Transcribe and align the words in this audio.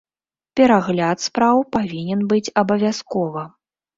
Перагляд 0.59 1.17
спраў 1.27 1.61
павінен 1.77 2.25
быць 2.33 2.53
абавязкова. 2.61 3.47